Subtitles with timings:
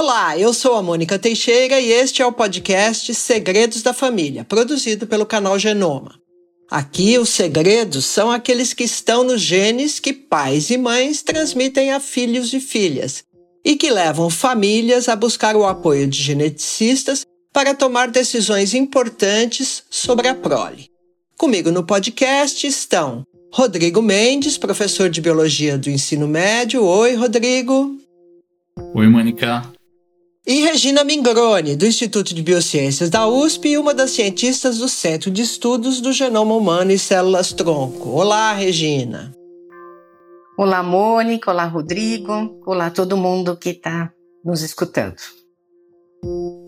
[0.00, 5.08] Olá, eu sou a Mônica Teixeira e este é o podcast Segredos da Família, produzido
[5.08, 6.14] pelo canal Genoma.
[6.70, 11.98] Aqui, os segredos são aqueles que estão nos genes que pais e mães transmitem a
[11.98, 13.24] filhos e filhas
[13.64, 20.28] e que levam famílias a buscar o apoio de geneticistas para tomar decisões importantes sobre
[20.28, 20.88] a prole.
[21.36, 26.84] Comigo no podcast estão Rodrigo Mendes, professor de biologia do ensino médio.
[26.84, 27.98] Oi, Rodrigo.
[28.94, 29.76] Oi, Mônica.
[30.50, 35.30] E Regina Mingrone, do Instituto de Biociências da USP e uma das cientistas do Centro
[35.30, 38.08] de Estudos do Genoma Humano e Células Tronco.
[38.08, 39.36] Olá, Regina.
[40.56, 41.50] Olá, Mônica.
[41.50, 42.62] Olá, Rodrigo.
[42.64, 44.10] Olá, todo mundo que está
[44.42, 45.16] nos escutando.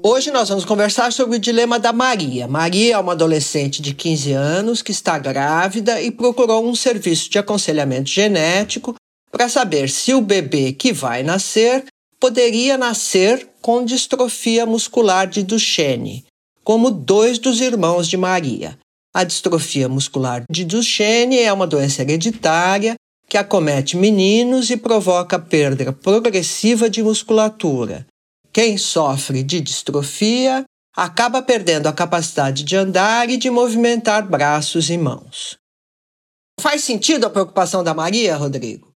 [0.05, 2.47] Hoje nós vamos conversar sobre o dilema da Maria.
[2.47, 7.39] Maria é uma adolescente de 15 anos que está grávida e procurou um serviço de
[7.39, 8.95] aconselhamento genético
[9.33, 11.87] para saber se o bebê que vai nascer
[12.21, 16.27] poderia nascer com distrofia muscular de Duchenne,
[16.63, 18.79] como dois dos irmãos de Maria.
[19.15, 22.95] A distrofia muscular de Duchenne é uma doença hereditária
[23.29, 28.07] que acomete meninos e provoca perda progressiva de musculatura.
[28.53, 30.65] Quem sofre de distrofia
[30.97, 35.57] acaba perdendo a capacidade de andar e de movimentar braços e mãos.
[36.61, 38.90] Faz sentido a preocupação da Maria, Rodrigo?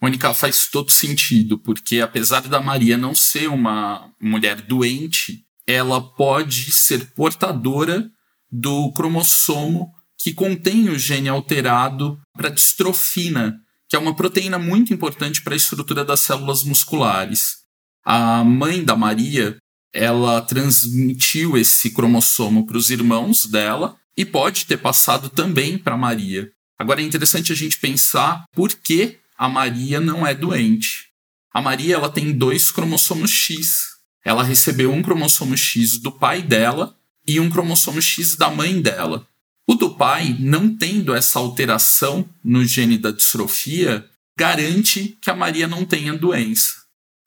[0.00, 6.70] Mônica, faz todo sentido, porque apesar da Maria não ser uma mulher doente, ela pode
[6.72, 8.08] ser portadora
[8.50, 13.56] do cromossomo que contém o gene alterado para distrofina,
[13.88, 17.58] que é uma proteína muito importante para a estrutura das células musculares.
[18.04, 19.56] A mãe da Maria,
[19.92, 26.50] ela transmitiu esse cromossomo para os irmãos dela e pode ter passado também para Maria.
[26.78, 31.10] Agora é interessante a gente pensar por que a Maria não é doente.
[31.54, 33.86] A Maria ela tem dois cromossomos X.
[34.24, 39.26] Ela recebeu um cromossomo X do pai dela e um cromossomo X da mãe dela.
[39.64, 45.68] O do pai, não tendo essa alteração no gene da distrofia, garante que a Maria
[45.68, 46.74] não tenha doença.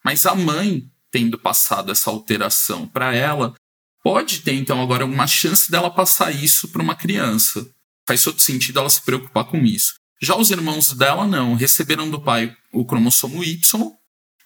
[0.03, 3.55] Mas a mãe, tendo passado essa alteração para ela,
[4.03, 7.69] pode ter então agora uma chance dela passar isso para uma criança.
[8.05, 10.00] Faz todo sentido ela se preocupar com isso.
[10.21, 13.91] Já os irmãos dela não, receberam do pai o cromossomo Y,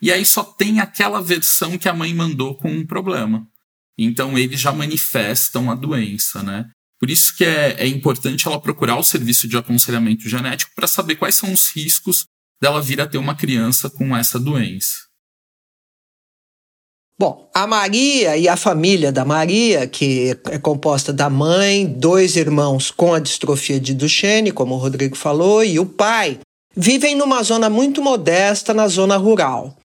[0.01, 3.45] e aí só tem aquela versão que a mãe mandou com um problema.
[3.97, 6.65] Então eles já manifestam a doença, né?
[6.99, 11.15] Por isso que é, é importante ela procurar o serviço de aconselhamento genético para saber
[11.15, 12.25] quais são os riscos
[12.61, 15.04] dela vir a ter uma criança com essa doença.
[17.17, 22.91] Bom, a Maria e a família da Maria, que é composta da mãe, dois irmãos
[22.91, 26.39] com a distrofia de Duchenne, como o Rodrigo falou, e o pai,
[26.75, 29.77] vivem numa zona muito modesta na zona rural.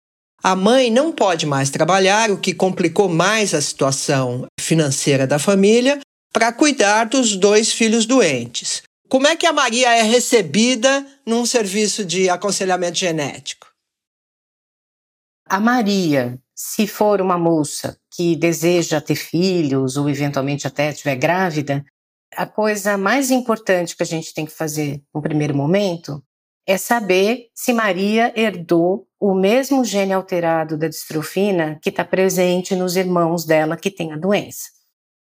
[0.42, 6.00] A mãe não pode mais trabalhar, o que complicou mais a situação financeira da família,
[6.32, 8.82] para cuidar dos dois filhos doentes.
[9.06, 13.66] Como é que a Maria é recebida num serviço de aconselhamento genético?
[15.46, 21.84] A Maria se for uma moça que deseja ter filhos ou eventualmente até estiver grávida,
[22.34, 26.20] a coisa mais importante que a gente tem que fazer no primeiro momento
[26.66, 32.96] é saber se Maria herdou o mesmo gene alterado da distrofina que está presente nos
[32.96, 34.66] irmãos dela que tem a doença.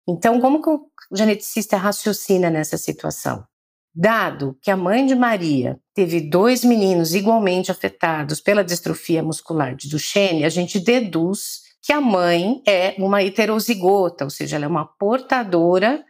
[0.06, 3.42] Então, como que o geneticista raciocina nessa situação?
[3.94, 9.88] Dado que a mãe de Maria teve dois meninos igualmente afetados pela distrofia muscular de
[9.88, 14.86] Duchenne, a gente deduz que a mãe é uma heterozigota, ou seja, ela é uma
[14.86, 16.02] portadora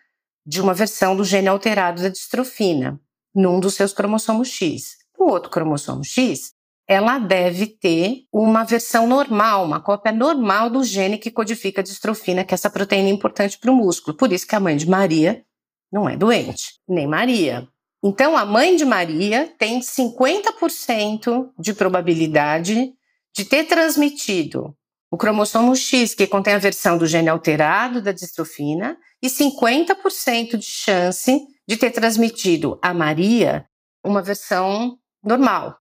[0.46, 3.00] de uma versão do gene alterado da distrofina,
[3.34, 4.98] num dos seus cromossomos X.
[5.18, 6.52] No outro cromossomo X,
[6.86, 12.44] ela deve ter uma versão normal, uma cópia normal do gene que codifica a distrofina,
[12.44, 14.16] que é essa proteína importante para o músculo.
[14.16, 15.44] Por isso que a mãe de Maria
[15.92, 17.68] não é doente, nem Maria.
[18.04, 22.92] Então, a mãe de Maria tem 50% de probabilidade
[23.34, 24.76] de ter transmitido
[25.10, 30.64] o cromossomo X, que contém a versão do gene alterado da distrofina, e 50% de
[30.64, 33.66] chance de ter transmitido a Maria
[34.04, 35.78] uma versão normal.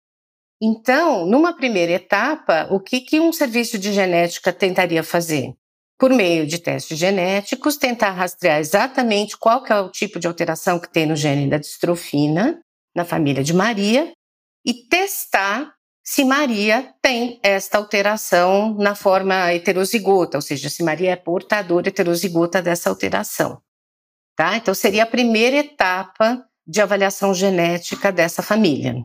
[0.61, 5.53] Então, numa primeira etapa, o que, que um serviço de genética tentaria fazer?
[5.99, 10.89] Por meio de testes genéticos, tentar rastrear exatamente qual é o tipo de alteração que
[10.89, 12.57] tem no gene da distrofina
[12.95, 14.13] na família de Maria
[14.65, 21.15] e testar se Maria tem esta alteração na forma heterozigota, ou seja, se Maria é
[21.15, 23.61] portadora heterozigota dessa alteração.
[24.35, 24.55] Tá?
[24.55, 28.95] Então seria a primeira etapa de avaliação genética dessa família.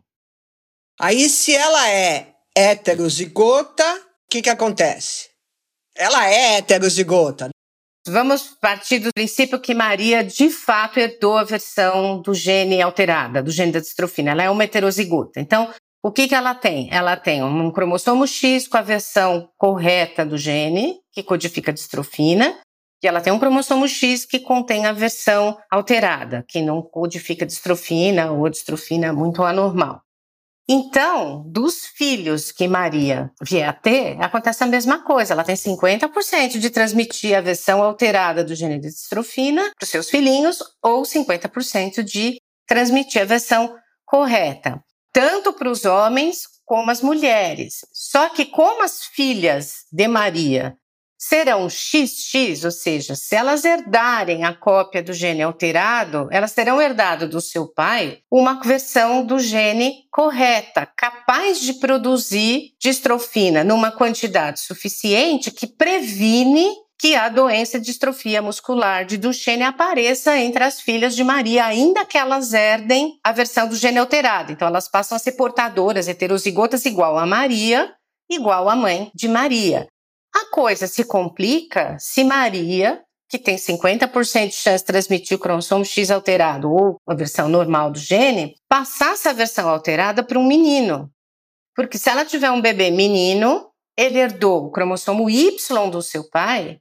[1.00, 5.33] Aí, se ela é heterozigota, o que, que acontece?
[5.96, 7.50] Ela é heterozigota.
[8.06, 13.50] Vamos partir do princípio que Maria de fato herdou a versão do gene alterada, do
[13.50, 14.32] gene da distrofina.
[14.32, 15.40] Ela é uma heterozigota.
[15.40, 16.88] Então, o que, que ela tem?
[16.92, 22.60] Ela tem um cromossomo X com a versão correta do gene, que codifica a distrofina,
[23.02, 28.32] e ela tem um cromossomo X que contém a versão alterada, que não codifica distrofina
[28.32, 30.03] ou distrofina muito anormal.
[30.68, 35.34] Então, dos filhos que Maria vier a ter, acontece a mesma coisa.
[35.34, 40.08] Ela tem 50% de transmitir a versão alterada do gene de distrofina para os seus
[40.08, 43.76] filhinhos ou 50% de transmitir a versão
[44.06, 44.82] correta,
[45.12, 47.84] tanto para os homens como as mulheres.
[47.92, 50.74] Só que como as filhas de Maria
[51.28, 57.26] serão XX, ou seja, se elas herdarem a cópia do gene alterado, elas terão herdado
[57.26, 65.50] do seu pai uma versão do gene correta, capaz de produzir distrofina numa quantidade suficiente
[65.50, 66.66] que previne
[66.98, 72.04] que a doença de distrofia muscular de Duchenne apareça entre as filhas de Maria, ainda
[72.04, 74.52] que elas herdem a versão do gene alterado.
[74.52, 77.92] Então, elas passam a ser portadoras heterozigotas igual a Maria,
[78.30, 79.88] igual a mãe de Maria.
[80.34, 85.84] A coisa se complica se Maria, que tem 50% de chance de transmitir o cromossomo
[85.84, 91.08] X alterado ou a versão normal do gene, passar essa versão alterada para um menino.
[91.74, 96.78] Porque se ela tiver um bebê menino, ele herdou o cromossomo Y do seu pai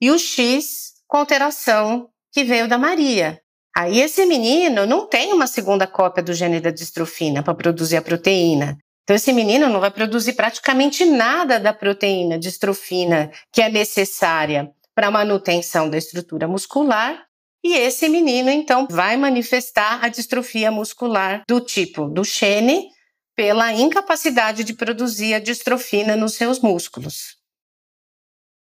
[0.00, 3.40] e o X com alteração que veio da Maria.
[3.76, 8.02] Aí esse menino não tem uma segunda cópia do gene da distrofina para produzir a
[8.02, 8.78] proteína.
[9.06, 15.06] Então, esse menino não vai produzir praticamente nada da proteína distrofina que é necessária para
[15.06, 17.24] a manutenção da estrutura muscular.
[17.62, 22.88] E esse menino, então, vai manifestar a distrofia muscular do tipo do Chene
[23.36, 27.36] pela incapacidade de produzir a distrofina nos seus músculos.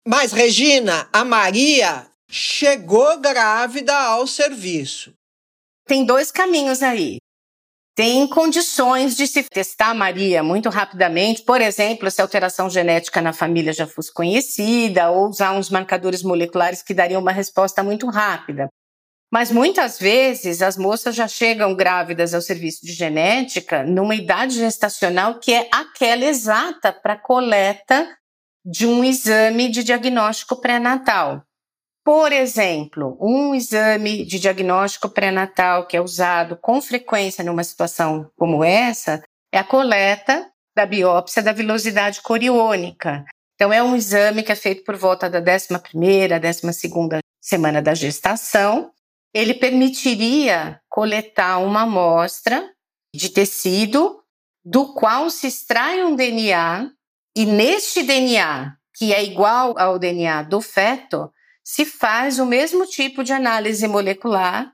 [0.06, 5.14] Mas, Regina, a Maria chegou grávida ao serviço.
[5.88, 7.23] Tem dois caminhos aí
[7.96, 13.34] tem condições de se testar Maria muito rapidamente, por exemplo, se a alteração genética na
[13.34, 18.68] família já fosse conhecida, ou usar uns marcadores moleculares que dariam uma resposta muito rápida.
[19.32, 25.40] Mas muitas vezes as moças já chegam grávidas ao serviço de genética numa idade gestacional
[25.40, 28.08] que é aquela exata para coleta
[28.66, 31.44] de um exame de diagnóstico pré-natal.
[32.04, 38.64] Por exemplo, um exame de diagnóstico pré-natal que é usado com frequência numa situação como
[38.64, 39.24] essa
[39.54, 43.24] é a coleta da biópsia da velocidade coriônica.
[43.56, 48.92] Então, é um exame que é feito por volta da 11ª, 12ª semana da gestação.
[49.34, 52.70] Ele permitiria coletar uma amostra
[53.16, 54.20] de tecido
[54.66, 56.92] do qual se extrai um DNA
[57.36, 61.32] e neste DNA, que é igual ao DNA do feto,
[61.64, 64.72] se faz o mesmo tipo de análise molecular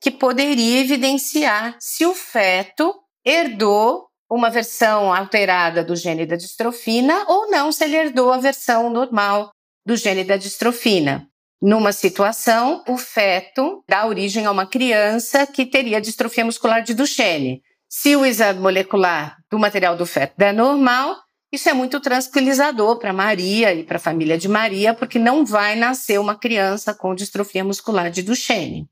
[0.00, 2.92] que poderia evidenciar se o feto
[3.24, 8.90] herdou uma versão alterada do gene da distrofina ou não, se ele herdou a versão
[8.90, 9.52] normal
[9.86, 11.28] do gene da distrofina.
[11.60, 17.62] Numa situação, o feto dá origem a uma criança que teria distrofia muscular de Duchenne.
[17.88, 21.16] Se o exame molecular do material do feto der normal,
[21.52, 25.76] isso é muito tranquilizador para Maria e para a família de Maria, porque não vai
[25.76, 28.88] nascer uma criança com distrofia muscular de Duchenne.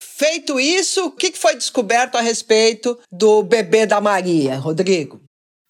[0.00, 5.22] Feito isso, o que foi descoberto a respeito do bebê da Maria, Rodrigo?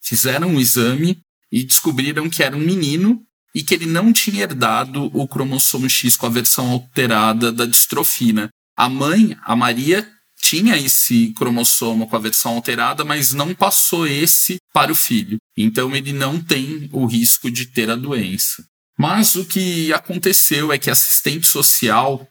[0.03, 1.19] Fizeram um exame
[1.51, 3.23] e descobriram que era um menino
[3.55, 8.49] e que ele não tinha herdado o cromossomo X com a versão alterada da distrofina.
[8.77, 10.07] A mãe, a Maria,
[10.47, 15.37] tinha esse cromossomo com a versão alterada, mas não passou esse para o filho.
[15.57, 18.63] Então ele não tem o risco de ter a doença.
[18.95, 22.27] Mas o que aconteceu é que a assistente social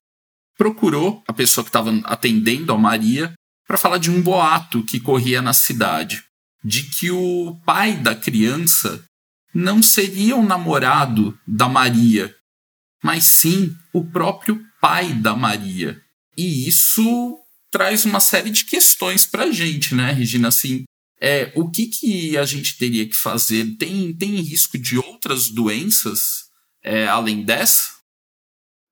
[0.57, 3.35] procurou a pessoa que estava atendendo a Maria
[3.67, 6.23] para falar de um boato que corria na cidade,
[6.63, 9.05] de que o pai da criança
[9.53, 12.33] não seria o namorado da Maria,
[13.03, 16.01] mas sim o próprio pai da Maria.
[16.37, 17.44] E isso
[17.75, 20.47] traz uma série de questões para a gente, né, Regina?
[20.47, 20.85] Assim,
[21.21, 23.77] é, o que, que a gente teria que fazer?
[23.77, 26.45] Tem, tem risco de outras doenças
[26.85, 27.95] é, além dessa?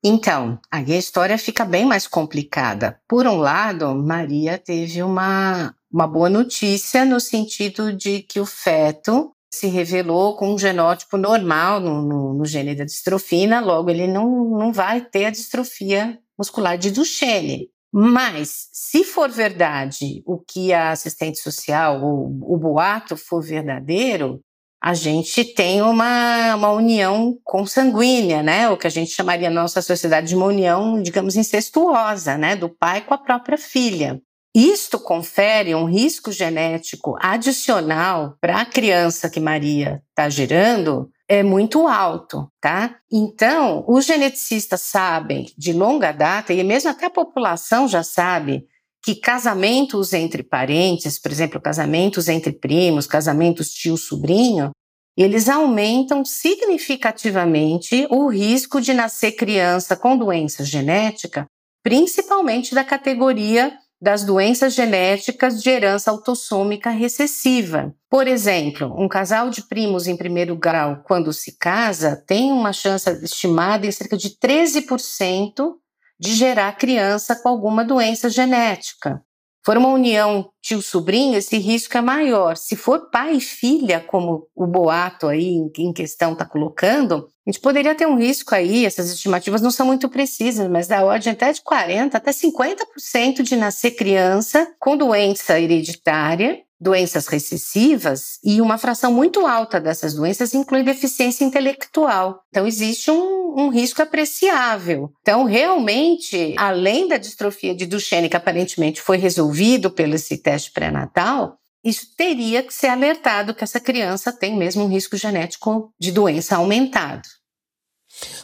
[0.05, 3.01] Então, a história fica bem mais complicada.
[3.09, 9.31] Por um lado, Maria teve uma, uma boa notícia no sentido de que o feto
[9.55, 14.59] se revelou com um genótipo normal no, no, no gene da distrofina, logo ele não,
[14.59, 17.72] não vai ter a distrofia muscular de Duchenne.
[17.93, 24.41] Mas, se for verdade o que a assistente social, ou o boato for verdadeiro,
[24.83, 28.69] a gente tem uma, uma união consanguínea, né?
[28.69, 32.57] O que a gente chamaria na nossa sociedade de uma união, digamos, incestuosa, né?
[32.57, 34.21] Do pai com a própria filha.
[34.55, 41.89] Isto confere um risco genético adicional para a criança que Maria está gerando é muito
[41.89, 42.99] alto, tá?
[43.11, 48.67] Então, os geneticistas sabem de longa data, e mesmo até a população já sabe,
[49.03, 54.73] que casamentos entre parentes, por exemplo, casamentos entre primos, casamentos tio-sobrinho,
[55.17, 61.47] eles aumentam significativamente o risco de nascer criança com doença genética,
[61.83, 67.95] principalmente da categoria das doenças genéticas de herança autossômica recessiva.
[68.11, 73.09] Por exemplo, um casal de primos em primeiro grau, quando se casa, tem uma chance
[73.23, 75.75] estimada em cerca de 13%
[76.19, 79.23] de gerar criança com alguma doença genética.
[79.65, 82.57] For uma união tio-sobrinho, esse risco é maior.
[82.57, 87.61] Se for pai e filha, como o boato aí em questão está colocando, a gente
[87.61, 91.53] poderia ter um risco aí, essas estimativas não são muito precisas, mas da ordem até
[91.53, 99.13] de 40% até 50% de nascer criança com doença hereditária doenças recessivas e uma fração
[99.13, 102.43] muito alta dessas doenças inclui deficiência intelectual.
[102.49, 105.13] Então, existe um, um risco apreciável.
[105.21, 111.57] Então, realmente, além da distrofia de Duchenne, que aparentemente foi resolvido pelo esse teste pré-natal,
[111.85, 116.57] isso teria que ser alertado que essa criança tem mesmo um risco genético de doença
[116.57, 117.29] aumentado.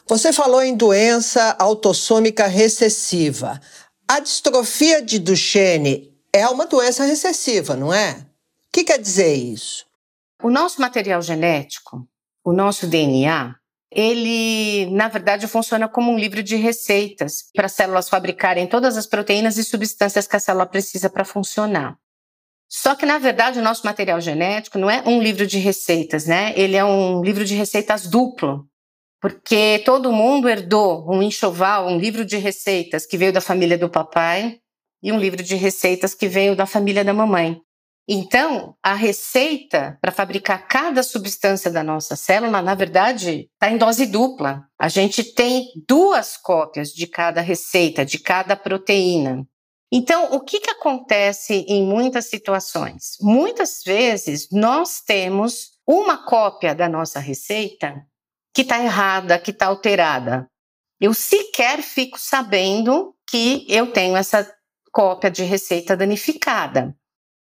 [0.07, 3.61] Você falou em doença autossômica recessiva.
[4.07, 8.28] A distrofia de Duchenne é uma doença recessiva, não é?
[8.79, 9.85] Que quer dizer isso?
[10.41, 12.09] O nosso material genético,
[12.45, 13.57] o nosso DNA,
[13.91, 19.05] ele, na verdade, funciona como um livro de receitas para as células fabricarem todas as
[19.05, 21.99] proteínas e substâncias que a célula precisa para funcionar.
[22.69, 26.53] Só que, na verdade, o nosso material genético não é um livro de receitas, né?
[26.55, 28.65] Ele é um livro de receitas duplo,
[29.21, 33.91] porque todo mundo herdou um enxoval, um livro de receitas que veio da família do
[33.91, 34.61] papai
[35.03, 37.61] e um livro de receitas que veio da família da mamãe.
[38.11, 44.07] Então, a receita para fabricar cada substância da nossa célula, na verdade, está em dose
[44.07, 44.67] dupla.
[44.79, 49.47] A gente tem duas cópias de cada receita, de cada proteína.
[49.93, 53.19] Então, o que, que acontece em muitas situações?
[53.21, 58.07] Muitas vezes nós temos uma cópia da nossa receita
[58.55, 60.49] que está errada, que está alterada.
[60.99, 64.51] Eu sequer fico sabendo que eu tenho essa
[64.91, 66.97] cópia de receita danificada.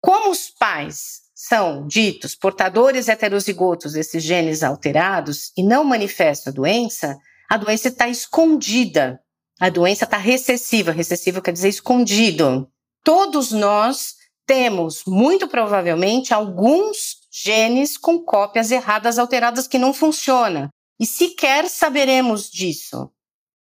[0.01, 7.17] Como os pais são ditos portadores heterozigotos desses genes alterados e não manifestam a doença,
[7.49, 9.19] a doença está escondida.
[9.59, 10.91] A doença está recessiva.
[10.91, 12.67] Recessiva quer dizer escondido.
[13.03, 14.15] Todos nós
[14.45, 20.69] temos, muito provavelmente, alguns genes com cópias erradas, alteradas, que não funcionam.
[20.99, 23.09] E sequer saberemos disso.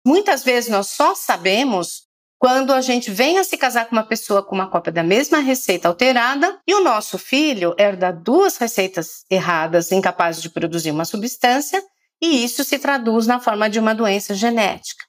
[0.06, 2.05] Muitas vezes nós só sabemos
[2.38, 5.38] quando a gente vem a se casar com uma pessoa com uma cópia da mesma
[5.38, 11.82] receita alterada e o nosso filho herda duas receitas erradas, incapazes de produzir uma substância,
[12.20, 15.04] e isso se traduz na forma de uma doença genética.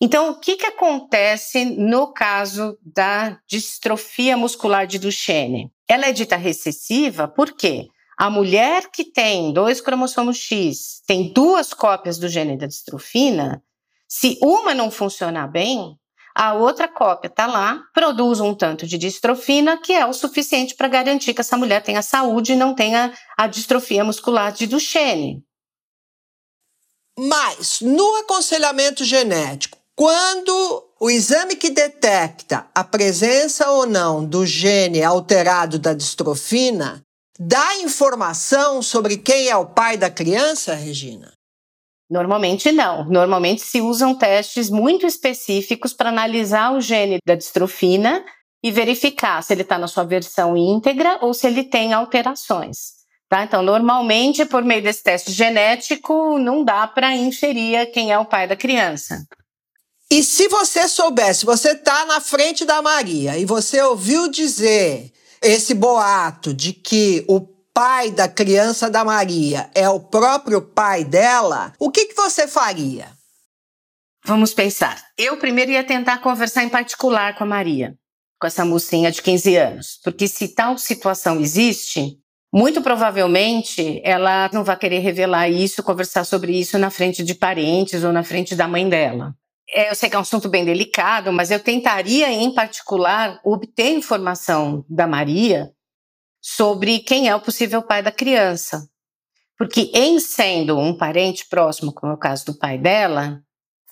[0.00, 5.72] Então, o que, que acontece no caso da distrofia muscular de Duchenne?
[5.88, 12.18] Ela é dita recessiva porque a mulher que tem dois cromossomos X, tem duas cópias
[12.18, 13.62] do gene da distrofina,
[14.08, 15.98] se uma não funcionar bem,
[16.36, 20.86] a outra cópia está lá, produz um tanto de distrofina, que é o suficiente para
[20.86, 25.42] garantir que essa mulher tenha saúde e não tenha a distrofia muscular de Duchenne.
[27.18, 35.02] Mas, no aconselhamento genético, quando o exame que detecta a presença ou não do gene
[35.02, 37.02] alterado da distrofina
[37.40, 41.32] dá informação sobre quem é o pai da criança, Regina?
[42.08, 43.04] Normalmente não.
[43.04, 48.24] Normalmente se usam testes muito específicos para analisar o gene da distrofina
[48.62, 52.96] e verificar se ele está na sua versão íntegra ou se ele tem alterações.
[53.28, 53.42] Tá?
[53.42, 58.46] Então, normalmente, por meio desse teste genético, não dá para inferir quem é o pai
[58.46, 59.26] da criança.
[60.08, 65.74] E se você soubesse, você está na frente da Maria e você ouviu dizer esse
[65.74, 71.90] boato de que o pai da criança da Maria é o próprio pai dela, o
[71.90, 73.08] que, que você faria?
[74.24, 74.98] Vamos pensar.
[75.18, 77.94] Eu primeiro ia tentar conversar em particular com a Maria,
[78.40, 82.16] com essa mocinha de 15 anos, porque se tal situação existe,
[82.50, 88.02] muito provavelmente ela não vai querer revelar isso, conversar sobre isso na frente de parentes
[88.02, 89.34] ou na frente da mãe dela.
[89.68, 93.90] É, eu sei que é um assunto bem delicado, mas eu tentaria, em particular, obter
[93.90, 95.75] informação da Maria
[96.48, 98.88] sobre quem é o possível pai da criança.
[99.58, 103.40] Porque, em sendo um parente próximo, como é o caso do pai dela,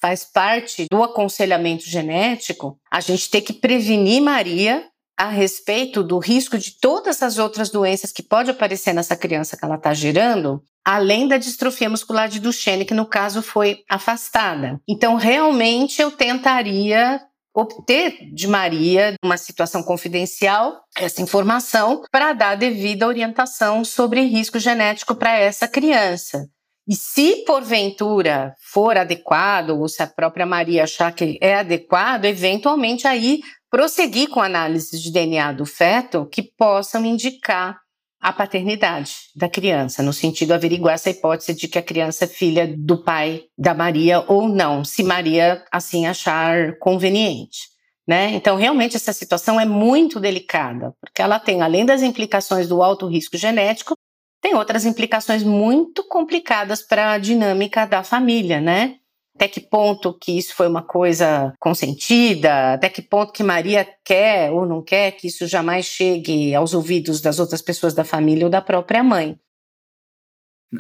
[0.01, 4.87] faz parte do aconselhamento genético a gente ter que prevenir Maria
[5.19, 9.65] a respeito do risco de todas as outras doenças que pode aparecer nessa criança que
[9.65, 14.81] ela está gerando, além da distrofia muscular de Duchenne, que no caso foi afastada.
[14.89, 17.21] Então, realmente, eu tentaria
[17.55, 25.15] obter de Maria uma situação confidencial essa informação para dar devida orientação sobre risco genético
[25.15, 26.49] para essa criança.
[26.87, 33.07] E se porventura for adequado, ou se a própria Maria achar que é adequado, eventualmente
[33.07, 37.79] aí prosseguir com análises de DNA do feto que possam indicar
[38.25, 42.27] a paternidade da criança, no sentido de averiguar essa hipótese de que a criança é
[42.27, 47.69] filha do pai da Maria ou não, se Maria assim achar conveniente.
[48.09, 48.31] Né?
[48.31, 53.07] Então, realmente, essa situação é muito delicada, porque ela tem, além das implicações do alto
[53.07, 53.95] risco genético,
[54.41, 58.97] tem outras implicações muito complicadas para a dinâmica da família, né?
[59.37, 64.51] Até que ponto que isso foi uma coisa consentida, até que ponto que Maria quer
[64.53, 68.51] ou não quer que isso jamais chegue aos ouvidos das outras pessoas da família ou
[68.51, 69.37] da própria mãe.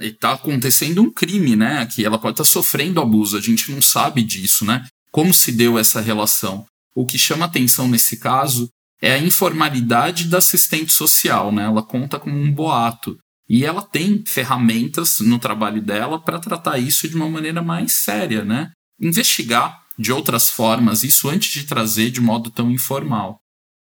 [0.00, 1.87] E tá acontecendo um crime, né?
[1.87, 4.84] Que ela pode estar tá sofrendo abuso, a gente não sabe disso, né?
[5.11, 6.64] Como se deu essa relação?
[6.94, 8.68] O que chama atenção nesse caso
[9.00, 11.64] é a informalidade da assistente social, né?
[11.64, 13.18] Ela conta como um boato.
[13.49, 18.45] E ela tem ferramentas no trabalho dela para tratar isso de uma maneira mais séria,
[18.45, 18.73] né?
[19.01, 23.39] Investigar de outras formas isso antes de trazer de modo tão informal.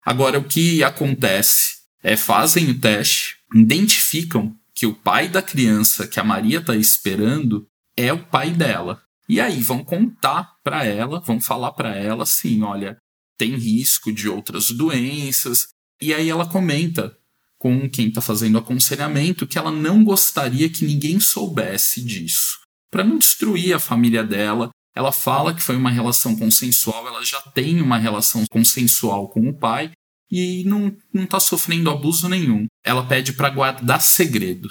[0.03, 6.19] Agora, o que acontece é fazem o teste, identificam que o pai da criança que
[6.19, 9.01] a Maria está esperando é o pai dela.
[9.29, 12.97] E aí vão contar para ela, vão falar para ela assim, olha,
[13.37, 15.67] tem risco de outras doenças.
[16.01, 17.15] E aí ela comenta
[17.61, 22.57] com quem está fazendo aconselhamento que ela não gostaria que ninguém soubesse disso.
[22.89, 27.39] Para não destruir a família dela, ela fala que foi uma relação consensual, ela já
[27.53, 29.91] tem uma relação consensual com o pai
[30.31, 32.65] e não está sofrendo abuso nenhum.
[32.83, 34.67] Ela pede para guardar segredo.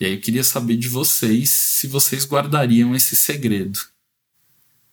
[0.00, 3.80] E aí eu queria saber de vocês se vocês guardariam esse segredo.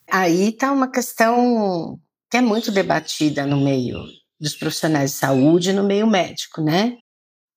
[0.10, 4.04] Aí está uma questão que é muito debatida no meio
[4.40, 6.98] dos profissionais de saúde e no meio médico, né?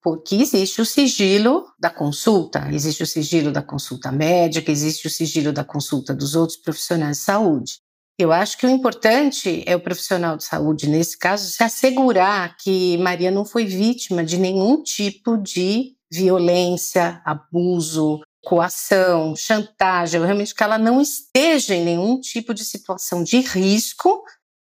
[0.02, 5.52] Porque existe o sigilo da consulta, existe o sigilo da consulta médica, existe o sigilo
[5.52, 7.80] da consulta dos outros profissionais de saúde.
[8.18, 12.98] Eu acho que o importante é o profissional de saúde, nesse caso, se assegurar que
[12.98, 20.78] Maria não foi vítima de nenhum tipo de violência, abuso, coação, chantagem, realmente que ela
[20.78, 24.22] não esteja em nenhum tipo de situação de risco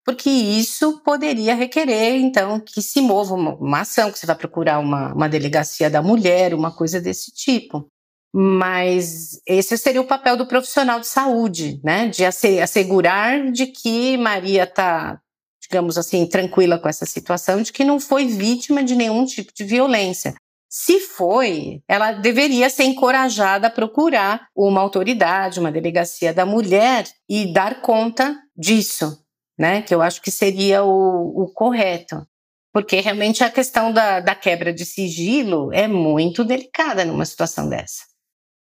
[0.03, 4.79] porque isso poderia requerer, então, que se mova uma, uma ação, que você vai procurar
[4.79, 7.87] uma, uma delegacia da mulher, uma coisa desse tipo.
[8.33, 12.07] Mas esse seria o papel do profissional de saúde, né?
[12.07, 15.19] De assegurar de que Maria está,
[15.61, 19.63] digamos assim, tranquila com essa situação, de que não foi vítima de nenhum tipo de
[19.63, 20.33] violência.
[20.69, 27.51] Se foi, ela deveria ser encorajada a procurar uma autoridade, uma delegacia da mulher e
[27.51, 29.20] dar conta disso,
[29.61, 29.83] né?
[29.83, 32.27] Que eu acho que seria o, o correto.
[32.73, 38.01] Porque realmente a questão da, da quebra de sigilo é muito delicada numa situação dessa.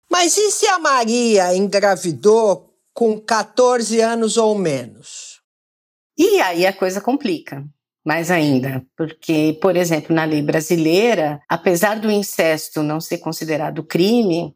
[0.09, 5.39] Mas e se a Maria engravidou com 14 anos ou menos?
[6.17, 7.63] E aí a coisa complica
[8.03, 14.55] mais ainda, porque, por exemplo, na lei brasileira, apesar do incesto não ser considerado crime,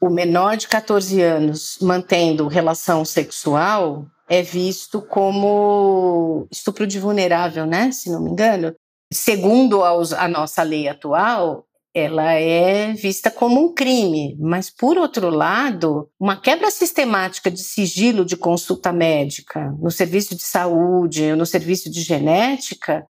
[0.00, 7.90] o menor de 14 anos mantendo relação sexual é visto como estupro de vulnerável, né?
[7.90, 8.74] Se não me engano.
[9.12, 11.64] Segundo a nossa lei atual,
[11.94, 18.24] ela é vista como um crime, mas por outro lado, uma quebra sistemática de sigilo
[18.24, 23.06] de consulta médica no serviço de saúde, no serviço de genética,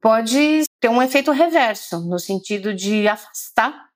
[0.00, 3.86] pode ter um efeito reverso, no sentido de afastar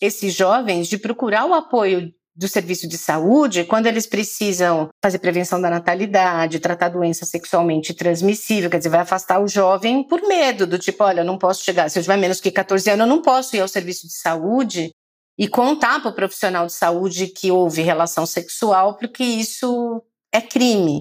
[0.00, 5.60] esses jovens de procurar o apoio do serviço de saúde, quando eles precisam fazer prevenção
[5.60, 10.78] da natalidade, tratar doença sexualmente transmissível, quer dizer, vai afastar o jovem por medo, do
[10.78, 13.20] tipo, olha, eu não posso chegar, se eu tiver menos que 14 anos, eu não
[13.20, 14.90] posso ir ao serviço de saúde
[15.38, 21.00] e contar para o profissional de saúde que houve relação sexual, porque isso é crime.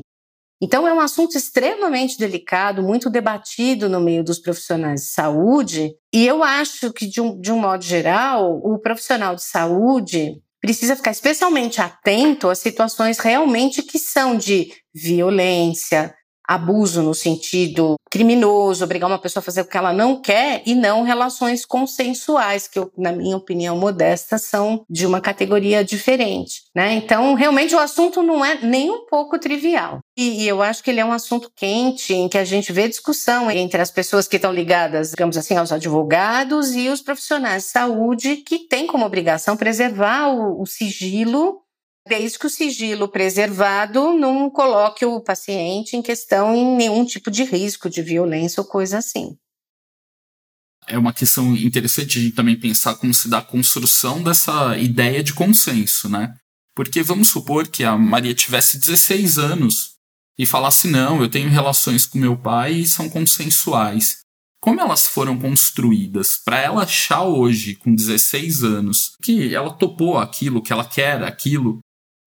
[0.62, 6.26] Então, é um assunto extremamente delicado, muito debatido no meio dos profissionais de saúde, e
[6.26, 11.12] eu acho que, de um, de um modo geral, o profissional de saúde precisa ficar
[11.12, 16.14] especialmente atento às situações realmente que são de violência,
[16.50, 20.74] abuso no sentido criminoso, obrigar uma pessoa a fazer o que ela não quer, e
[20.74, 26.64] não relações consensuais, que, eu, na minha opinião modesta, são de uma categoria diferente.
[26.76, 26.94] Né?
[26.94, 30.00] Então, realmente, o assunto não é nem um pouco trivial.
[30.18, 32.88] E, e eu acho que ele é um assunto quente, em que a gente vê
[32.88, 37.70] discussão entre as pessoas que estão ligadas, digamos assim, aos advogados e os profissionais de
[37.70, 41.62] saúde, que têm como obrigação preservar o, o sigilo
[42.08, 47.44] desde que o sigilo preservado não coloque o paciente em questão em nenhum tipo de
[47.44, 49.38] risco de violência ou coisa assim.
[50.88, 55.22] É uma questão interessante a gente também pensar como se dá a construção dessa ideia
[55.22, 56.34] de consenso, né?
[56.76, 59.96] Porque vamos supor que a Maria tivesse 16 anos
[60.38, 64.20] e falasse: não, eu tenho relações com meu pai e são consensuais.
[64.62, 70.62] Como elas foram construídas para ela achar hoje, com 16 anos, que ela topou aquilo,
[70.62, 71.80] que ela quer aquilo,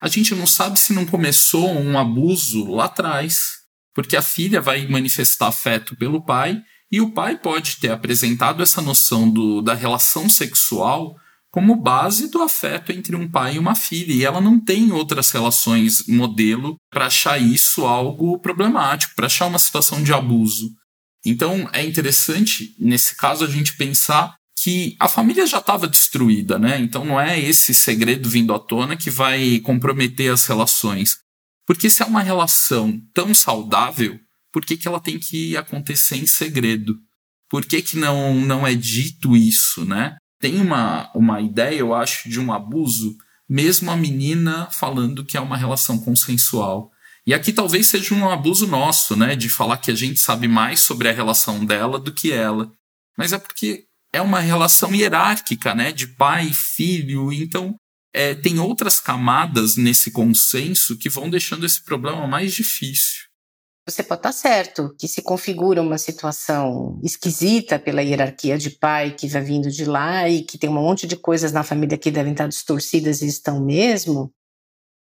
[0.02, 3.52] a gente não sabe se não começou um abuso lá atrás,
[3.94, 6.60] porque a filha vai manifestar afeto pelo pai
[6.90, 11.14] e o pai pode ter apresentado essa noção do, da relação sexual
[11.52, 15.30] como base do afeto entre um pai e uma filha, e ela não tem outras
[15.30, 20.68] relações modelo para achar isso algo problemático, para achar uma situação de abuso.
[21.24, 26.78] Então é interessante, nesse caso, a gente pensar que a família já estava destruída, né?
[26.78, 31.18] Então não é esse segredo vindo à tona que vai comprometer as relações.
[31.66, 34.20] Porque se é uma relação tão saudável,
[34.52, 36.96] por que, que ela tem que acontecer em segredo?
[37.50, 40.16] Por que, que não, não é dito isso, né?
[40.40, 43.16] Tem uma, uma ideia, eu acho, de um abuso,
[43.48, 46.92] mesmo a menina falando que é uma relação consensual.
[47.26, 49.34] E aqui talvez seja um abuso nosso, né?
[49.34, 52.70] De falar que a gente sabe mais sobre a relação dela do que ela.
[53.18, 57.32] Mas é porque é uma relação hierárquica, né, de pai e filho.
[57.32, 57.74] Então,
[58.14, 63.32] é, tem outras camadas nesse consenso que vão deixando esse problema mais difícil.
[63.88, 69.26] Você pode estar certo que se configura uma situação esquisita pela hierarquia de pai que
[69.26, 72.30] vai vindo de lá e que tem um monte de coisas na família que devem
[72.32, 74.32] estar distorcidas e estão mesmo.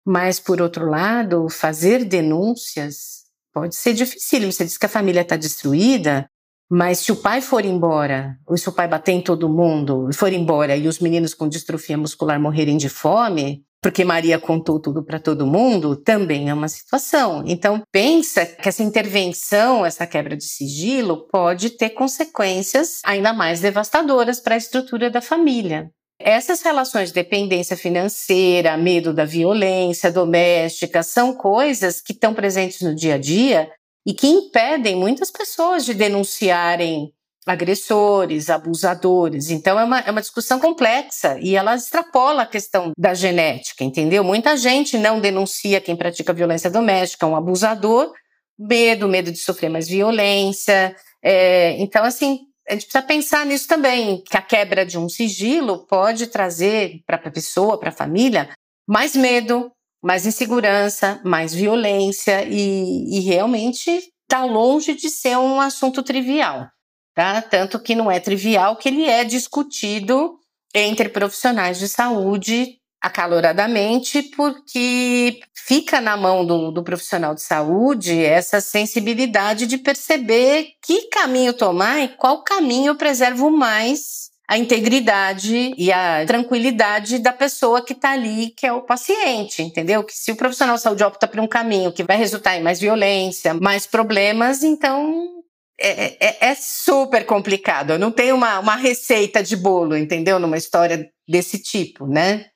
[0.06, 4.50] Mas, por outro lado, fazer denúncias pode ser difícil.
[4.50, 6.26] Você diz que a família está destruída,
[6.70, 10.32] mas se o pai for embora, ou se o pai bater em todo mundo for
[10.32, 15.18] embora e os meninos com distrofia muscular morrerem de fome, porque Maria contou tudo para
[15.18, 17.42] todo mundo, também é uma situação.
[17.46, 24.38] Então, pensa que essa intervenção, essa quebra de sigilo, pode ter consequências ainda mais devastadoras
[24.38, 25.90] para a estrutura da família.
[26.22, 32.94] Essas relações de dependência financeira, medo da violência doméstica, são coisas que estão presentes no
[32.94, 33.70] dia a dia
[34.06, 37.12] e que impedem muitas pessoas de denunciarem
[37.46, 39.50] agressores, abusadores.
[39.50, 44.22] Então é uma, é uma discussão complexa e ela extrapola a questão da genética, entendeu?
[44.22, 48.12] Muita gente não denuncia quem pratica violência doméstica, um abusador,
[48.58, 50.94] medo, medo de sofrer mais violência.
[51.22, 55.86] É, então, assim, a gente precisa pensar nisso também, que a quebra de um sigilo
[55.86, 58.50] pode trazer para a pessoa, para a família,
[58.86, 63.90] mais medo, mais insegurança, mais violência e, e realmente
[64.22, 66.68] está longe de ser um assunto trivial,
[67.14, 67.42] tá?
[67.42, 70.38] Tanto que não é trivial que ele é discutido
[70.74, 78.60] entre profissionais de saúde acaloradamente, porque fica na mão do, do, profissional de saúde essa
[78.60, 84.19] sensibilidade de perceber que caminho tomar e qual caminho eu preservo mais
[84.50, 90.02] a integridade e a tranquilidade da pessoa que está ali, que é o paciente, entendeu?
[90.02, 92.80] Que se o profissional de saúde opta por um caminho que vai resultar em mais
[92.80, 95.40] violência, mais problemas, então
[95.80, 97.90] é, é, é super complicado.
[97.90, 100.40] Eu não tenho uma, uma receita de bolo, entendeu?
[100.40, 102.46] Numa história desse tipo, né?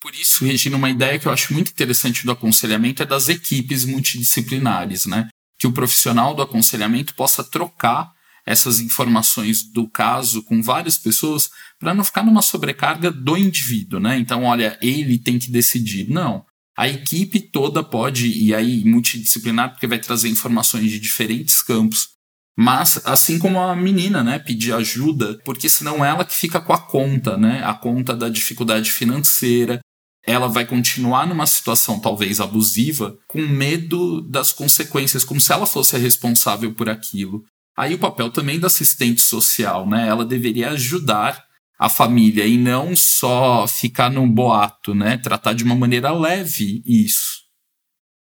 [0.00, 3.84] Por isso, Regina, uma ideia que eu acho muito interessante do aconselhamento é das equipes
[3.84, 5.28] multidisciplinares, né?
[5.60, 8.10] Que o profissional do aconselhamento possa trocar
[8.46, 14.18] essas informações do caso com várias pessoas para não ficar numa sobrecarga do indivíduo, né?
[14.18, 16.08] Então, olha, ele tem que decidir.
[16.10, 16.44] Não.
[16.76, 22.08] A equipe toda pode, e aí multidisciplinar, porque vai trazer informações de diferentes campos.
[22.56, 26.78] Mas, assim como a menina, né, pedir ajuda, porque senão ela que fica com a
[26.78, 27.62] conta, né?
[27.64, 29.80] A conta da dificuldade financeira,
[30.24, 35.96] ela vai continuar numa situação talvez abusiva, com medo das consequências, como se ela fosse
[35.96, 37.44] a responsável por aquilo.
[37.76, 40.08] Aí o papel também da assistente social, né?
[40.08, 41.44] Ela deveria ajudar
[41.78, 45.18] a família e não só ficar num boato, né?
[45.18, 47.42] Tratar de uma maneira leve isso.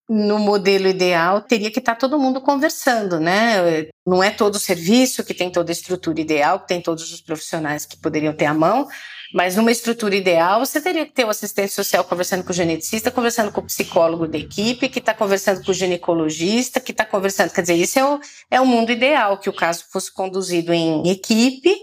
[0.08, 3.87] No modelo ideal, teria que estar tá todo mundo conversando, né?
[4.06, 7.20] Não é todo o serviço que tem toda a estrutura ideal, que tem todos os
[7.20, 8.87] profissionais que poderiam ter à mão,
[9.32, 13.10] Mas numa estrutura ideal, você teria que ter o assistente social conversando com o geneticista,
[13.10, 17.52] conversando com o psicólogo da equipe, que está conversando com o ginecologista, que está conversando.
[17.52, 21.08] Quer dizer, isso é o, é o mundo ideal, que o caso fosse conduzido em
[21.08, 21.76] equipe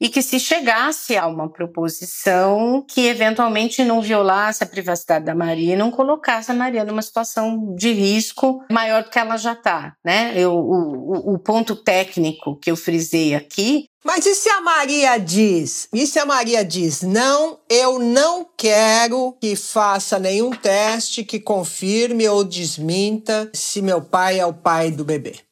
[0.00, 5.74] e que se chegasse a uma proposição que eventualmente não violasse a privacidade da Maria
[5.74, 9.94] e não colocasse a Maria numa situação de risco maior do que ela já está,
[10.04, 10.32] né?
[10.34, 15.86] Eu, o, o, ponto técnico que eu frisei aqui mas e se a Maria diz?
[15.92, 22.26] E se a Maria diz: "Não, eu não quero que faça nenhum teste que confirme
[22.26, 25.49] ou desminta se meu pai é o pai do bebê"?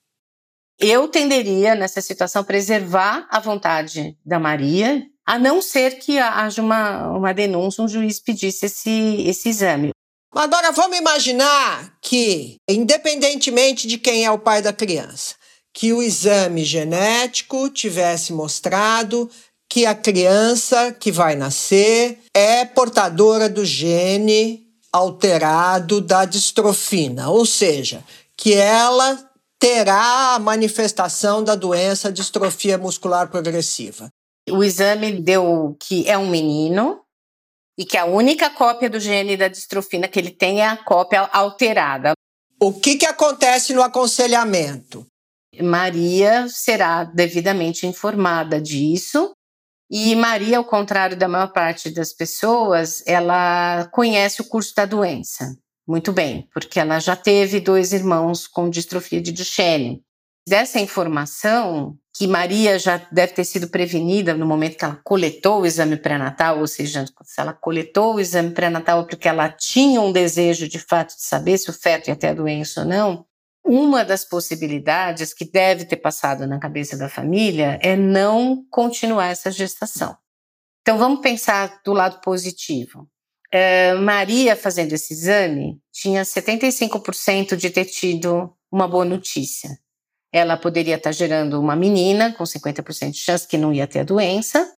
[0.79, 7.09] Eu tenderia, nessa situação, preservar a vontade da Maria, a não ser que haja uma,
[7.11, 9.91] uma denúncia, um juiz pedisse esse, esse exame.
[10.33, 15.35] Agora vamos imaginar que, independentemente de quem é o pai da criança,
[15.75, 19.29] que o exame genético tivesse mostrado
[19.69, 28.03] que a criança que vai nascer é portadora do gene alterado da distrofina, ou seja,
[28.37, 29.28] que ela
[29.59, 34.09] terá a manifestação da doença distrofia muscular progressiva.
[34.51, 37.03] O exame deu que é um menino
[37.77, 41.21] e que a única cópia do gene da distrofina que ele tem é a cópia
[41.33, 42.13] alterada.
[42.61, 45.07] O que, que acontece no aconselhamento?
[45.61, 49.33] Maria será devidamente informada disso.
[49.91, 55.57] E Maria, ao contrário da maior parte das pessoas, ela conhece o curso da doença
[55.89, 60.03] muito bem, porque ela já teve dois irmãos com distrofia de Duchenne.
[60.47, 65.67] Dessa informação, que Maria já deve ter sido prevenida no momento que ela coletou o
[65.67, 70.69] exame pré-natal, ou seja, se ela coletou o exame pré-natal porque ela tinha um desejo
[70.69, 73.25] de fato de saber se o feto ia ter a doença ou não,
[73.65, 79.51] uma das possibilidades que deve ter passado na cabeça da família é não continuar essa
[79.51, 80.17] gestação.
[80.83, 83.07] Então vamos pensar do lado positivo.
[83.51, 89.79] Eh, Maria, fazendo esse exame, tinha 75% de ter tido uma boa notícia.
[90.33, 94.05] Ela poderia estar gerando uma menina com 50% de chance que não ia ter a
[94.05, 94.71] doença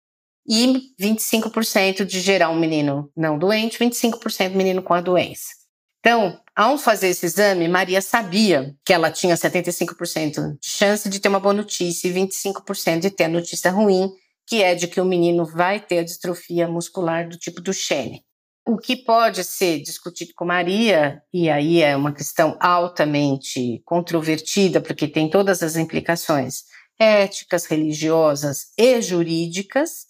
[0.47, 5.59] e 25% de gerar um menino não doente, 25% menino com a doença.
[5.99, 11.27] Então, ao fazer esse exame, Maria sabia que ela tinha 75% de chance de ter
[11.27, 14.09] uma boa notícia e 25% de ter a notícia ruim,
[14.47, 18.23] que é de que o menino vai ter a distrofia muscular do tipo do Duchenne.
[18.65, 25.07] O que pode ser discutido com Maria, e aí é uma questão altamente controvertida, porque
[25.07, 26.63] tem todas as implicações
[26.99, 30.07] éticas, religiosas e jurídicas,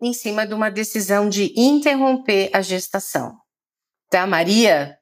[0.00, 3.36] em cima de uma decisão de interromper a gestação.
[4.10, 4.26] Tá?
[4.26, 4.98] Maria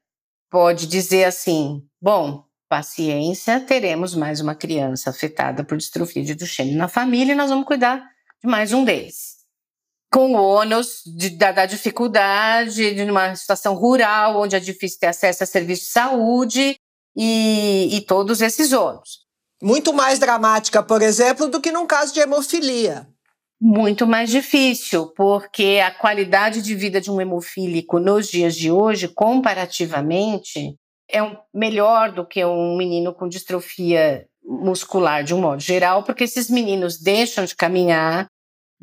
[0.49, 6.89] pode dizer assim: bom, paciência, teremos mais uma criança afetada por distrofia de Duchenne na
[6.89, 8.09] família e nós vamos cuidar
[8.43, 9.34] de mais um deles
[10.15, 15.09] com o ônus de, da, da, dificuldade de uma situação rural, onde é difícil ter
[15.09, 16.77] acesso a serviços de saúde
[17.17, 19.25] e, e todos esses ônus.
[19.61, 23.09] Muito mais dramática, por exemplo, do que num caso de hemofilia.
[23.61, 29.09] Muito mais difícil, porque a qualidade de vida de um hemofílico nos dias de hoje,
[29.09, 30.77] comparativamente,
[31.11, 36.23] é um, melhor do que um menino com distrofia muscular de um modo geral, porque
[36.23, 38.29] esses meninos deixam de caminhar,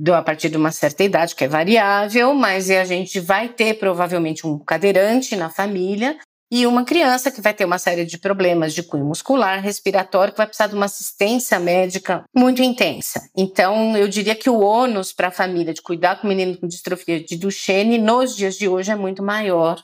[0.01, 3.75] do, a partir de uma certa idade, que é variável, mas a gente vai ter
[3.75, 6.17] provavelmente um cadeirante na família
[6.51, 10.39] e uma criança que vai ter uma série de problemas de cunho muscular, respiratório, que
[10.39, 13.21] vai precisar de uma assistência médica muito intensa.
[13.37, 16.67] Então, eu diria que o ônus para a família de cuidar com o menino com
[16.67, 19.83] distrofia de Duchenne nos dias de hoje é muito maior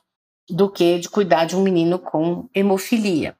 [0.50, 3.36] do que de cuidar de um menino com hemofilia.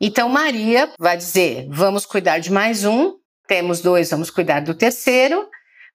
[0.00, 5.46] Então, Maria vai dizer: vamos cuidar de mais um, temos dois, vamos cuidar do terceiro.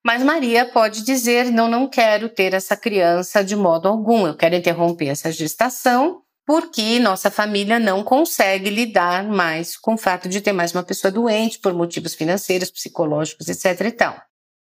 [0.04, 4.56] Mas Maria pode dizer: não, não quero ter essa criança de modo algum, eu quero
[4.56, 10.52] interromper essa gestação porque nossa família não consegue lidar mais com o fato de ter
[10.52, 13.88] mais uma pessoa doente por motivos financeiros, psicológicos, etc.
[13.88, 14.22] e tal.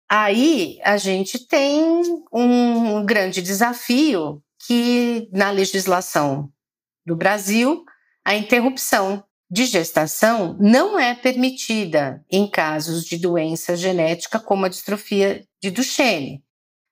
[0.09, 6.51] Aí a gente tem um grande desafio que na legislação
[7.05, 7.85] do Brasil
[8.25, 15.47] a interrupção de gestação não é permitida em casos de doença genética como a distrofia
[15.63, 16.43] de Duchenne.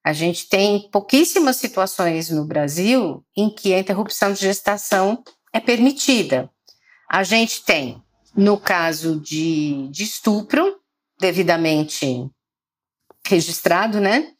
[0.04, 6.50] A gente tem pouquíssimas situações no Brasil em que a interrupção de gestação é permitida.
[7.10, 8.02] A gente tem,
[8.36, 10.78] no caso de, de estupro,
[11.18, 12.28] devidamente
[13.26, 14.32] registrado, né?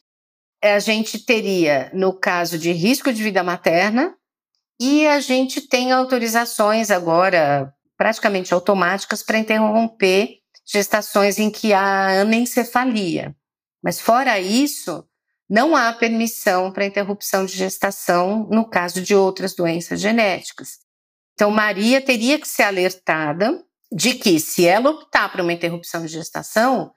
[0.61, 4.15] A gente teria, no caso de risco de vida materna,
[4.79, 13.35] e a gente tem autorizações agora praticamente automáticas para interromper gestações em que há anencefalia.
[13.83, 15.05] Mas fora isso,
[15.49, 20.79] não há permissão para interrupção de gestação no caso de outras doenças genéticas.
[21.33, 26.07] Então, Maria teria que ser alertada de que, se ela optar por uma interrupção de
[26.07, 26.91] gestação,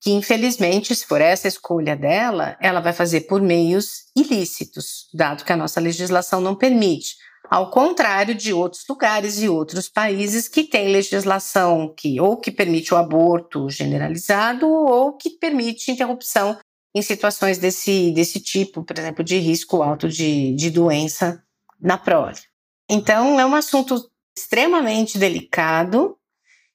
[0.00, 5.44] que infelizmente, se for essa a escolha dela, ela vai fazer por meios ilícitos, dado
[5.44, 7.16] que a nossa legislação não permite.
[7.50, 12.92] Ao contrário de outros lugares e outros países que têm legislação que ou que permite
[12.94, 16.58] o aborto generalizado ou que permite interrupção
[16.94, 21.42] em situações desse, desse tipo, por exemplo, de risco alto de, de doença
[21.80, 22.38] na prole.
[22.88, 26.16] Então, é um assunto extremamente delicado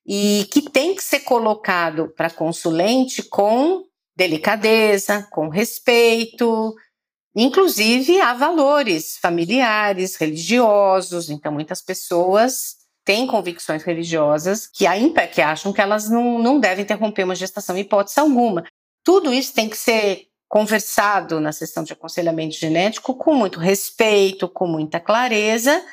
[0.05, 3.83] e que tem que ser colocado para consulente com
[4.15, 6.75] delicadeza, com respeito,
[7.35, 14.85] inclusive há valores familiares, religiosos, então muitas pessoas têm convicções religiosas que,
[15.33, 18.63] que acham que elas não, não devem interromper uma gestação em hipótese alguma.
[19.03, 24.67] Tudo isso tem que ser conversado na sessão de aconselhamento genético com muito respeito, com
[24.67, 25.83] muita clareza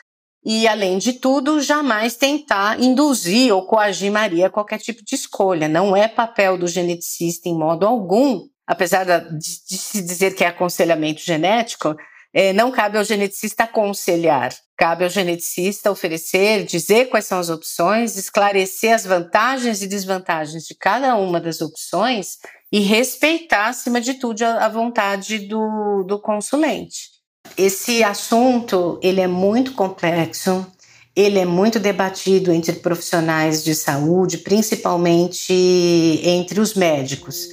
[0.45, 5.69] e, além de tudo, jamais tentar induzir ou coagir Maria a qualquer tipo de escolha.
[5.69, 10.49] Não é papel do geneticista em modo algum, apesar de, de se dizer que é
[10.49, 11.97] aconselhamento genético,
[12.35, 18.17] é, não cabe ao geneticista aconselhar, cabe ao geneticista oferecer, dizer quais são as opções,
[18.17, 22.37] esclarecer as vantagens e desvantagens de cada uma das opções
[22.71, 27.17] e respeitar, acima de tudo, a, vontade do, do consulente.
[27.57, 30.67] Esse assunto ele é muito complexo,
[31.15, 35.55] ele é muito debatido entre profissionais de saúde, principalmente
[36.23, 37.49] entre os médicos.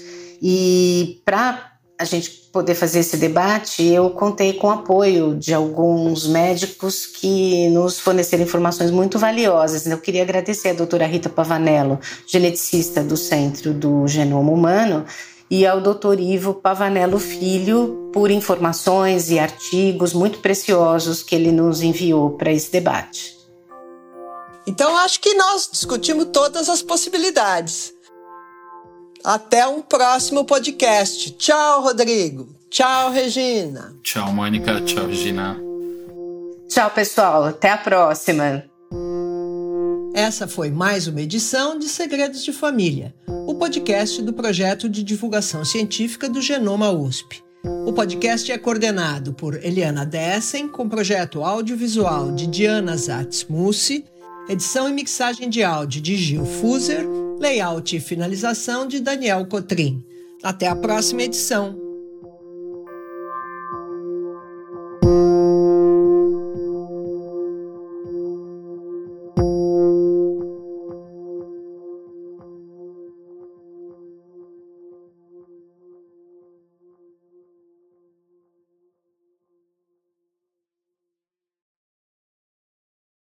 [0.46, 6.28] E para a gente poder fazer esse debate, eu contei com o apoio de alguns
[6.28, 9.88] médicos que nos forneceram informações muito valiosas.
[9.88, 15.06] Eu queria agradecer a doutora Rita Pavanello, geneticista do Centro do Genoma Humano,
[15.50, 21.82] e ao doutor Ivo Pavanello Filho por informações e artigos muito preciosos que ele nos
[21.82, 23.38] enviou para esse debate.
[24.68, 27.94] Então, acho que nós discutimos todas as possibilidades.
[29.24, 31.32] Até um próximo podcast.
[31.38, 32.54] Tchau, Rodrigo.
[32.70, 33.96] Tchau, Regina.
[34.04, 34.82] Tchau, Mônica.
[34.82, 35.58] Tchau, Regina.
[36.68, 37.46] Tchau, pessoal.
[37.46, 38.66] Até a próxima.
[40.14, 43.16] Essa foi mais uma edição de Segredos de Família,
[43.48, 47.42] o podcast do projeto de divulgação científica do Genoma USP.
[47.86, 54.04] O podcast é coordenado por Eliana Dessen, com projeto audiovisual de Diana Zatz Mussi,
[54.50, 57.06] edição e mixagem de áudio de Gil Fuser,
[57.40, 60.04] layout e finalização de Daniel Cotrim.
[60.42, 61.83] Até a próxima edição.